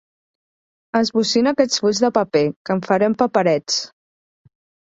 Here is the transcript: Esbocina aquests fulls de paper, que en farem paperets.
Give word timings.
Esbocina 0.99 1.51
aquests 1.55 1.83
fulls 1.83 2.01
de 2.05 2.11
paper, 2.17 2.43
que 2.69 2.75
en 2.79 2.83
farem 2.89 3.19
paperets. 3.23 3.81